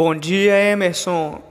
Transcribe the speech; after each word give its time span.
Bom 0.00 0.14
dia, 0.14 0.54
Emerson. 0.56 1.42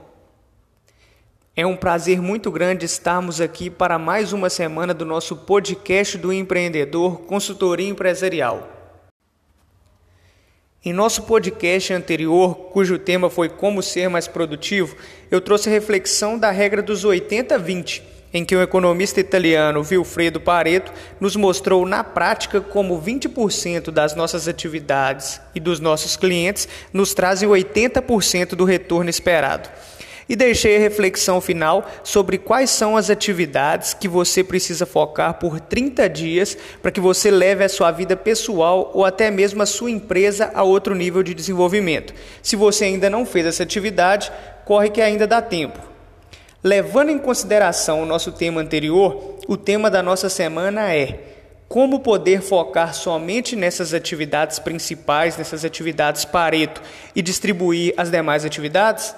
É 1.54 1.66
um 1.66 1.76
prazer 1.76 2.22
muito 2.22 2.50
grande 2.50 2.86
estarmos 2.86 3.42
aqui 3.42 3.68
para 3.68 3.98
mais 3.98 4.32
uma 4.32 4.48
semana 4.48 4.94
do 4.94 5.04
nosso 5.04 5.36
podcast 5.36 6.16
do 6.16 6.32
empreendedor 6.32 7.20
Consultoria 7.24 7.86
Empresarial. 7.86 8.66
Em 10.82 10.94
nosso 10.94 11.24
podcast 11.24 11.92
anterior, 11.92 12.54
cujo 12.72 12.98
tema 12.98 13.28
foi 13.28 13.50
Como 13.50 13.82
Ser 13.82 14.08
Mais 14.08 14.26
Produtivo, 14.26 14.96
eu 15.30 15.42
trouxe 15.42 15.68
a 15.68 15.72
reflexão 15.72 16.38
da 16.38 16.50
regra 16.50 16.80
dos 16.80 17.04
80-20, 17.04 18.00
em 18.32 18.44
que 18.44 18.54
o 18.54 18.62
economista 18.62 19.20
italiano 19.20 19.82
Vilfredo 19.82 20.40
Pareto 20.40 20.92
nos 21.20 21.36
mostrou 21.36 21.86
na 21.86 22.04
prática 22.04 22.60
como 22.60 23.00
20% 23.00 23.90
das 23.90 24.14
nossas 24.14 24.48
atividades 24.48 25.40
e 25.54 25.60
dos 25.60 25.80
nossos 25.80 26.16
clientes 26.16 26.68
nos 26.92 27.14
trazem 27.14 27.48
80% 27.48 28.54
do 28.54 28.64
retorno 28.64 29.10
esperado 29.10 29.68
e 30.28 30.36
deixei 30.36 30.76
a 30.76 30.80
reflexão 30.80 31.40
final 31.40 31.88
sobre 32.04 32.36
quais 32.36 32.70
são 32.70 32.96
as 32.96 33.08
atividades 33.08 33.94
que 33.94 34.06
você 34.06 34.44
precisa 34.44 34.84
focar 34.84 35.34
por 35.34 35.58
30 35.58 36.08
dias 36.08 36.56
para 36.82 36.90
que 36.90 37.00
você 37.00 37.30
leve 37.30 37.64
a 37.64 37.68
sua 37.68 37.90
vida 37.90 38.14
pessoal 38.16 38.90
ou 38.94 39.04
até 39.04 39.30
mesmo 39.30 39.62
a 39.62 39.66
sua 39.66 39.90
empresa 39.90 40.50
a 40.54 40.62
outro 40.62 40.94
nível 40.94 41.22
de 41.22 41.32
desenvolvimento. 41.32 42.12
Se 42.42 42.56
você 42.56 42.84
ainda 42.84 43.08
não 43.08 43.24
fez 43.24 43.46
essa 43.46 43.62
atividade, 43.62 44.30
corre 44.64 44.90
que 44.90 45.00
ainda 45.00 45.26
dá 45.26 45.40
tempo. 45.40 45.87
Levando 46.62 47.10
em 47.10 47.18
consideração 47.18 48.02
o 48.02 48.06
nosso 48.06 48.32
tema 48.32 48.60
anterior, 48.60 49.38
o 49.46 49.56
tema 49.56 49.88
da 49.88 50.02
nossa 50.02 50.28
semana 50.28 50.92
é 50.92 51.36
como 51.68 52.00
poder 52.00 52.42
focar 52.42 52.94
somente 52.94 53.54
nessas 53.54 53.94
atividades 53.94 54.58
principais, 54.58 55.36
nessas 55.36 55.64
atividades 55.64 56.24
Pareto 56.24 56.82
e 57.14 57.22
distribuir 57.22 57.94
as 57.96 58.10
demais 58.10 58.44
atividades? 58.44 59.14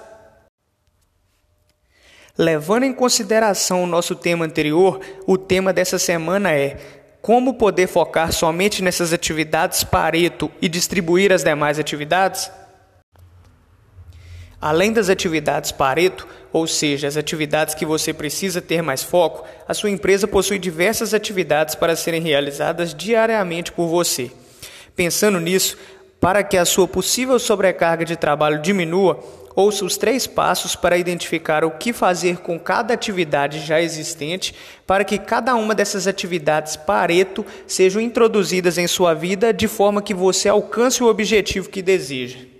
Levando 2.37 2.83
em 2.83 2.93
consideração 2.93 3.83
o 3.83 3.87
nosso 3.87 4.15
tema 4.15 4.45
anterior, 4.45 4.99
o 5.25 5.37
tema 5.37 5.73
dessa 5.73 5.97
semana 5.97 6.51
é 6.51 6.77
como 7.21 7.55
poder 7.55 7.87
focar 7.87 8.31
somente 8.31 8.83
nessas 8.83 9.13
atividades 9.13 9.83
Pareto 9.83 10.51
e 10.61 10.69
distribuir 10.69 11.31
as 11.31 11.43
demais 11.43 11.79
atividades? 11.79 12.51
Além 14.61 14.93
das 14.93 15.09
atividades 15.09 15.71
Pareto, 15.71 16.27
ou 16.53 16.67
seja, 16.67 17.07
as 17.07 17.17
atividades 17.17 17.73
que 17.73 17.83
você 17.83 18.13
precisa 18.13 18.61
ter 18.61 18.83
mais 18.83 19.01
foco, 19.01 19.43
a 19.67 19.73
sua 19.73 19.89
empresa 19.89 20.27
possui 20.27 20.59
diversas 20.59 21.15
atividades 21.15 21.73
para 21.73 21.95
serem 21.95 22.21
realizadas 22.21 22.93
diariamente 22.93 23.71
por 23.71 23.87
você. 23.87 24.29
Pensando 24.95 25.39
nisso, 25.39 25.77
para 26.19 26.43
que 26.43 26.57
a 26.57 26.65
sua 26.65 26.87
possível 26.87 27.39
sobrecarga 27.39 28.05
de 28.05 28.15
trabalho 28.15 28.61
diminua, 28.61 29.19
ouça 29.55 29.83
os 29.83 29.97
três 29.97 30.27
passos 30.27 30.75
para 30.75 30.95
identificar 30.95 31.65
o 31.65 31.71
que 31.71 31.91
fazer 31.91 32.37
com 32.37 32.59
cada 32.59 32.93
atividade 32.93 33.65
já 33.65 33.81
existente, 33.81 34.53
para 34.85 35.03
que 35.03 35.17
cada 35.17 35.55
uma 35.55 35.73
dessas 35.73 36.05
atividades 36.05 36.75
Pareto 36.75 37.43
sejam 37.65 37.99
introduzidas 37.99 38.77
em 38.77 38.85
sua 38.85 39.15
vida 39.15 39.51
de 39.51 39.67
forma 39.67 40.03
que 40.03 40.13
você 40.13 40.47
alcance 40.47 41.01
o 41.01 41.07
objetivo 41.07 41.67
que 41.67 41.81
deseja. 41.81 42.50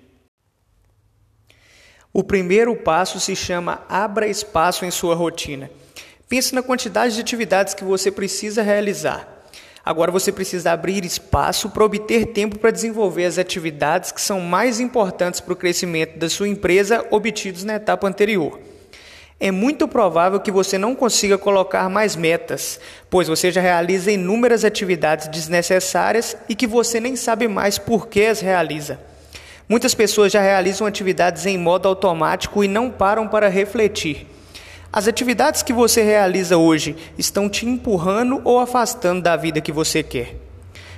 O 2.14 2.26
primeiro 2.26 2.76
passo 2.76 3.22
se 3.22 3.38
chama 3.38 3.84
Abra 3.88 4.28
espaço 4.28 4.84
em 4.84 4.92
sua 4.92 5.16
rotina. 5.16 5.72
Pense 6.28 6.54
na 6.54 6.62
quantidade 6.62 7.16
de 7.16 7.22
atividades 7.22 7.74
que 7.74 7.86
você 7.86 8.12
precisa 8.12 8.62
realizar. 8.62 9.26
Agora 9.84 10.12
você 10.12 10.30
precisa 10.30 10.74
abrir 10.74 11.06
espaço 11.06 11.70
para 11.70 11.86
obter 11.86 12.28
tempo 12.28 12.60
para 12.60 12.70
desenvolver 12.70 13.24
as 13.24 13.38
atividades 13.38 14.12
que 14.12 14.20
são 14.20 14.42
mais 14.42 14.82
importantes 14.82 15.40
para 15.40 15.54
o 15.54 15.56
crescimento 15.56 16.20
da 16.20 16.30
sua 16.30 16.50
empresa 16.50 17.06
obtidos 17.12 17.64
na 17.64 17.76
etapa 17.76 18.08
anterior. 18.08 18.60
É 19.40 19.50
muito 19.50 19.88
provável 19.88 20.42
que 20.42 20.52
você 20.52 20.78
não 20.78 20.94
consiga 20.94 21.38
colocar 21.38 21.90
mais 21.90 22.18
metas, 22.18 22.78
pois 23.10 23.30
você 23.30 23.52
já 23.52 23.62
realiza 23.62 24.12
inúmeras 24.12 24.66
atividades 24.66 25.30
desnecessárias 25.30 26.36
e 26.50 26.56
que 26.56 26.68
você 26.68 27.00
nem 27.00 27.16
sabe 27.16 27.48
mais 27.48 27.78
por 27.78 28.08
que 28.08 28.26
as 28.26 28.42
realiza. 28.42 29.00
Muitas 29.68 29.94
pessoas 29.94 30.32
já 30.32 30.42
realizam 30.42 30.86
atividades 30.86 31.46
em 31.46 31.58
modo 31.58 31.88
automático 31.88 32.64
e 32.64 32.68
não 32.68 32.90
param 32.90 33.28
para 33.28 33.48
refletir. 33.48 34.28
As 34.94 35.08
atividades 35.08 35.64
que 35.64 35.72
você 35.72 36.04
realiza 36.04 36.58
hoje 36.58 36.98
estão 37.18 37.48
te 37.48 37.66
empurrando 37.66 38.42
ou 38.44 38.60
afastando 38.60 39.22
da 39.22 39.38
vida 39.38 39.62
que 39.62 39.72
você 39.72 40.04
quer? 40.04 40.36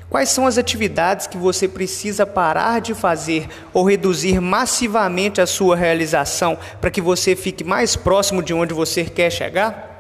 Quais 0.10 0.30
são 0.30 0.48
as 0.48 0.58
atividades 0.58 1.28
que 1.28 1.38
você 1.38 1.68
precisa 1.68 2.26
parar 2.26 2.82
de 2.82 2.94
fazer 2.94 3.48
ou 3.74 3.84
reduzir 3.84 4.40
massivamente 4.40 5.42
a 5.42 5.48
sua 5.48 5.76
realização 5.76 6.58
para 6.80 6.92
que 6.92 7.02
você 7.02 7.36
fique 7.36 7.64
mais 7.64 7.96
próximo 7.96 8.42
de 8.42 8.54
onde 8.54 8.74
você 8.74 9.06
quer 9.06 9.32
chegar? 9.32 9.93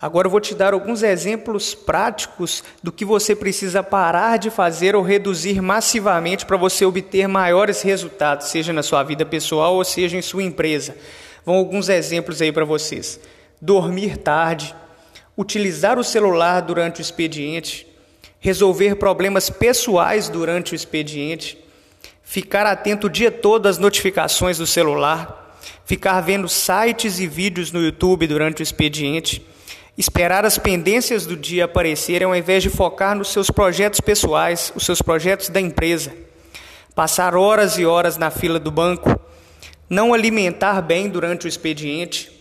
Agora 0.00 0.28
eu 0.28 0.30
vou 0.30 0.40
te 0.40 0.54
dar 0.54 0.74
alguns 0.74 1.02
exemplos 1.02 1.74
práticos 1.74 2.62
do 2.80 2.92
que 2.92 3.04
você 3.04 3.34
precisa 3.34 3.82
parar 3.82 4.36
de 4.36 4.48
fazer 4.48 4.94
ou 4.94 5.02
reduzir 5.02 5.60
massivamente 5.60 6.46
para 6.46 6.56
você 6.56 6.84
obter 6.84 7.26
maiores 7.26 7.82
resultados, 7.82 8.46
seja 8.46 8.72
na 8.72 8.84
sua 8.84 9.02
vida 9.02 9.26
pessoal 9.26 9.74
ou 9.74 9.84
seja 9.84 10.16
em 10.16 10.22
sua 10.22 10.44
empresa. 10.44 10.96
Vão 11.44 11.56
alguns 11.56 11.88
exemplos 11.88 12.40
aí 12.40 12.52
para 12.52 12.64
vocês: 12.64 13.18
dormir 13.60 14.18
tarde, 14.18 14.72
utilizar 15.36 15.98
o 15.98 16.04
celular 16.04 16.60
durante 16.60 17.00
o 17.00 17.02
expediente, 17.02 17.84
resolver 18.38 18.94
problemas 18.94 19.50
pessoais 19.50 20.28
durante 20.28 20.74
o 20.74 20.76
expediente, 20.76 21.58
ficar 22.22 22.66
atento 22.66 23.08
o 23.08 23.10
dia 23.10 23.32
todo 23.32 23.66
às 23.66 23.78
notificações 23.78 24.58
do 24.58 24.66
celular, 24.66 25.58
ficar 25.84 26.20
vendo 26.20 26.48
sites 26.48 27.18
e 27.18 27.26
vídeos 27.26 27.72
no 27.72 27.82
YouTube 27.82 28.28
durante 28.28 28.60
o 28.60 28.62
expediente, 28.62 29.44
esperar 29.98 30.46
as 30.46 30.56
pendências 30.56 31.26
do 31.26 31.36
dia 31.36 31.66
aparecerem 31.66 32.26
ao 32.26 32.34
invés 32.34 32.62
de 32.62 32.70
focar 32.70 33.14
nos 33.14 33.28
seus 33.28 33.50
projetos 33.50 34.00
pessoais, 34.00 34.72
os 34.74 34.86
seus 34.86 35.02
projetos 35.02 35.50
da 35.50 35.60
empresa, 35.60 36.14
passar 36.94 37.34
horas 37.34 37.76
e 37.76 37.84
horas 37.84 38.16
na 38.16 38.30
fila 38.30 38.58
do 38.58 38.70
banco 38.70 39.20
não 39.88 40.12
alimentar 40.12 40.82
bem 40.82 41.08
durante 41.08 41.46
o 41.46 41.48
expediente. 41.48 42.36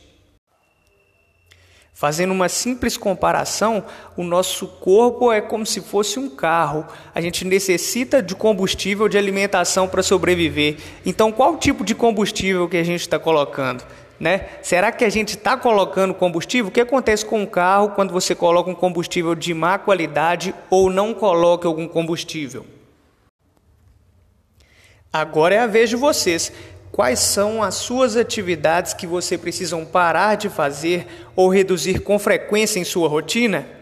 Fazendo 1.93 2.31
uma 2.31 2.47
simples 2.47 2.95
comparação, 2.95 3.83
o 4.15 4.23
nosso 4.23 4.67
corpo 4.67 5.31
é 5.31 5.41
como 5.41 5.65
se 5.65 5.81
fosse 5.81 6.19
um 6.19 6.29
carro. 6.29 6.85
A 7.15 7.19
gente 7.19 7.43
necessita 7.43 8.21
de 8.21 8.35
combustível 8.35 9.09
de 9.09 9.17
alimentação 9.17 9.87
para 9.87 10.03
sobreviver. 10.03 10.77
Então, 11.03 11.31
qual 11.31 11.57
tipo 11.57 11.83
de 11.83 11.95
combustível 11.95 12.69
que 12.69 12.77
a 12.77 12.83
gente 12.83 13.01
está 13.01 13.17
colocando? 13.17 13.83
Né? 14.19 14.47
Será 14.63 14.91
que 14.91 15.05
a 15.05 15.09
gente 15.09 15.37
está 15.37 15.55
colocando 15.55 16.13
combustível? 16.13 16.69
O 16.69 16.71
que 16.71 16.81
acontece 16.81 17.25
com 17.25 17.43
o 17.43 17.47
carro 17.47 17.89
quando 17.89 18.11
você 18.11 18.33
coloca 18.33 18.69
um 18.69 18.75
combustível 18.75 19.35
de 19.35 19.53
má 19.53 19.77
qualidade 19.77 20.55
ou 20.69 20.89
não 20.89 21.13
coloca 21.13 21.67
algum 21.67 21.87
combustível? 21.87 22.65
Agora 25.13 25.55
é 25.55 25.59
a 25.59 25.67
vez 25.67 25.89
de 25.89 25.95
vocês. 25.95 26.51
Quais 26.91 27.19
são 27.19 27.61
as 27.61 27.75
suas 27.75 28.15
atividades 28.17 28.93
que 28.93 29.05
você 29.05 29.37
precisa 29.37 29.77
parar 29.85 30.35
de 30.35 30.49
fazer 30.49 31.07
ou 31.35 31.49
reduzir 31.49 31.99
com 31.99 32.17
frequência 32.17 32.79
em 32.79 32.83
sua 32.83 33.07
rotina? 33.07 33.76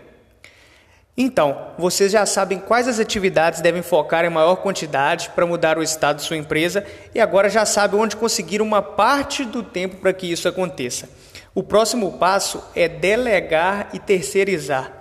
Então, 1.18 1.72
vocês 1.78 2.12
já 2.12 2.26
sabem 2.26 2.60
quais 2.60 2.90
as 2.90 3.00
atividades 3.00 3.62
devem 3.62 3.82
focar 3.82 4.26
em 4.26 4.30
maior 4.30 4.58
quantidade 4.58 5.30
para 5.30 5.46
mudar 5.46 5.78
o 5.78 5.84
estado 5.84 6.18
de 6.18 6.24
sua 6.24 6.36
empresa 6.36 6.86
e 7.14 7.22
agora 7.22 7.50
já 7.50 7.66
sabem 7.66 8.00
onde 8.00 8.18
conseguir 8.18 8.62
uma 8.62 8.82
parte 8.82 9.46
do 9.46 9.64
tempo 9.64 9.96
para 9.98 10.12
que 10.12 10.30
isso 10.30 10.48
aconteça. 10.48 11.08
O 11.54 11.64
próximo 11.64 12.18
passo 12.18 12.62
é 12.76 12.90
delegar 12.90 13.90
e 13.94 14.00
terceirizar. 14.00 14.92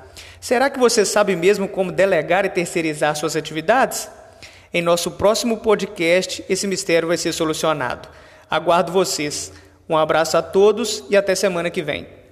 Será 0.41 0.70
que 0.70 0.78
você 0.78 1.04
sabe 1.04 1.34
mesmo 1.34 1.66
como 1.66 1.91
delegar 1.91 2.44
e 2.44 2.50
terceirizar 2.50 3.16
suas 3.16 3.34
atividades? 3.34 4.08
Em 4.72 4.82
nosso 4.82 5.12
próximo 5.12 5.56
podcast, 5.56 6.44
esse 6.48 6.68
mistério 6.68 7.09
vai 7.09 7.16
ser 7.16 7.33
solucionado. 7.33 8.09
Aguardo 8.48 8.92
vocês. 8.92 9.53
Um 9.89 9.97
abraço 9.97 10.36
a 10.36 10.42
todos 10.42 11.03
e 11.10 11.16
até 11.16 11.34
semana 11.34 11.71
que 11.71 11.83
vem. 11.83 12.23